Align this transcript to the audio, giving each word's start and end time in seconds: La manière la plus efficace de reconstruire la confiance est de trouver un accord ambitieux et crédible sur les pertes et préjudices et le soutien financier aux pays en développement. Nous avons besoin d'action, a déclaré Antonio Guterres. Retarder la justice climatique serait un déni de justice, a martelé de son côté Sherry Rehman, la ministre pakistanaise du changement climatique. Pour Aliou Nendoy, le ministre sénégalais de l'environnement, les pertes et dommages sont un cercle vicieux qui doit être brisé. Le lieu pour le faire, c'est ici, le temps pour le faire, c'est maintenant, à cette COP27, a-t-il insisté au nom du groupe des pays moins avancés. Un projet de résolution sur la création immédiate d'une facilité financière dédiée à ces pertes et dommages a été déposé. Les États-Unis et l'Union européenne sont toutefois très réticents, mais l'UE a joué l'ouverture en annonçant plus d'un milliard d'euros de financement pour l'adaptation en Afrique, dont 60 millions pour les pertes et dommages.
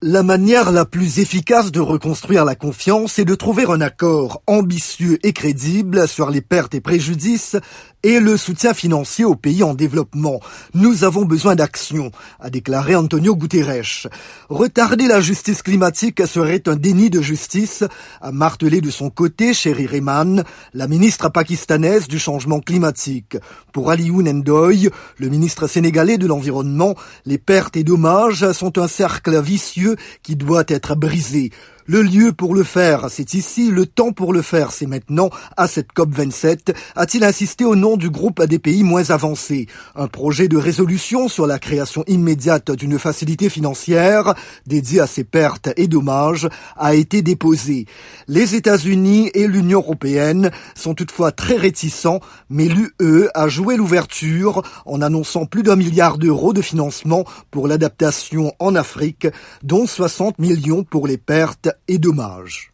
La 0.00 0.22
manière 0.22 0.70
la 0.70 0.84
plus 0.84 1.18
efficace 1.18 1.72
de 1.72 1.80
reconstruire 1.80 2.44
la 2.44 2.54
confiance 2.54 3.18
est 3.18 3.24
de 3.24 3.34
trouver 3.34 3.64
un 3.64 3.80
accord 3.80 4.44
ambitieux 4.46 5.18
et 5.24 5.32
crédible 5.32 6.06
sur 6.06 6.30
les 6.30 6.40
pertes 6.40 6.76
et 6.76 6.80
préjudices 6.80 7.56
et 8.04 8.20
le 8.20 8.36
soutien 8.36 8.74
financier 8.74 9.24
aux 9.24 9.34
pays 9.34 9.64
en 9.64 9.74
développement. 9.74 10.38
Nous 10.72 11.02
avons 11.02 11.24
besoin 11.24 11.56
d'action, 11.56 12.12
a 12.38 12.48
déclaré 12.48 12.94
Antonio 12.94 13.34
Guterres. 13.34 14.06
Retarder 14.48 15.08
la 15.08 15.20
justice 15.20 15.62
climatique 15.62 16.24
serait 16.28 16.62
un 16.68 16.76
déni 16.76 17.10
de 17.10 17.20
justice, 17.20 17.82
a 18.20 18.30
martelé 18.30 18.80
de 18.80 18.90
son 18.90 19.10
côté 19.10 19.52
Sherry 19.52 19.88
Rehman, 19.88 20.44
la 20.74 20.86
ministre 20.86 21.28
pakistanaise 21.28 22.06
du 22.06 22.20
changement 22.20 22.60
climatique. 22.60 23.36
Pour 23.72 23.90
Aliou 23.90 24.22
Nendoy, 24.22 24.90
le 25.16 25.28
ministre 25.28 25.66
sénégalais 25.66 26.18
de 26.18 26.28
l'environnement, 26.28 26.94
les 27.26 27.38
pertes 27.38 27.76
et 27.76 27.82
dommages 27.82 28.52
sont 28.52 28.78
un 28.78 28.86
cercle 28.86 29.40
vicieux 29.42 29.87
qui 30.22 30.36
doit 30.36 30.64
être 30.68 30.94
brisé. 30.94 31.50
Le 31.90 32.02
lieu 32.02 32.32
pour 32.32 32.54
le 32.54 32.64
faire, 32.64 33.06
c'est 33.08 33.32
ici, 33.32 33.70
le 33.70 33.86
temps 33.86 34.12
pour 34.12 34.34
le 34.34 34.42
faire, 34.42 34.72
c'est 34.72 34.84
maintenant, 34.84 35.30
à 35.56 35.66
cette 35.66 35.94
COP27, 35.94 36.74
a-t-il 36.94 37.24
insisté 37.24 37.64
au 37.64 37.76
nom 37.76 37.96
du 37.96 38.10
groupe 38.10 38.44
des 38.44 38.58
pays 38.58 38.82
moins 38.82 39.08
avancés. 39.08 39.68
Un 39.96 40.06
projet 40.06 40.48
de 40.48 40.58
résolution 40.58 41.28
sur 41.28 41.46
la 41.46 41.58
création 41.58 42.04
immédiate 42.06 42.70
d'une 42.72 42.98
facilité 42.98 43.48
financière 43.48 44.34
dédiée 44.66 45.00
à 45.00 45.06
ces 45.06 45.24
pertes 45.24 45.70
et 45.78 45.88
dommages 45.88 46.46
a 46.76 46.94
été 46.94 47.22
déposé. 47.22 47.86
Les 48.26 48.54
États-Unis 48.54 49.30
et 49.32 49.46
l'Union 49.46 49.78
européenne 49.78 50.50
sont 50.74 50.92
toutefois 50.92 51.32
très 51.32 51.56
réticents, 51.56 52.20
mais 52.50 52.68
l'UE 52.68 53.30
a 53.32 53.48
joué 53.48 53.78
l'ouverture 53.78 54.62
en 54.84 55.00
annonçant 55.00 55.46
plus 55.46 55.62
d'un 55.62 55.76
milliard 55.76 56.18
d'euros 56.18 56.52
de 56.52 56.60
financement 56.60 57.24
pour 57.50 57.66
l'adaptation 57.66 58.52
en 58.58 58.74
Afrique, 58.74 59.26
dont 59.62 59.86
60 59.86 60.38
millions 60.38 60.84
pour 60.84 61.06
les 61.06 61.16
pertes 61.16 61.70
et 61.86 61.98
dommages. 61.98 62.72